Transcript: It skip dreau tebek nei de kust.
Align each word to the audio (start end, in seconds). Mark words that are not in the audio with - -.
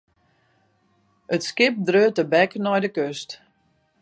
It 1.35 1.41
skip 1.49 1.75
dreau 1.87 2.09
tebek 2.15 2.51
nei 2.63 2.79
de 2.83 2.89
kust. 2.97 3.29